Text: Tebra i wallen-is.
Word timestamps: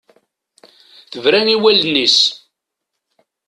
Tebra 1.11 1.39
i 1.53 1.55
wallen-is. 1.61 2.17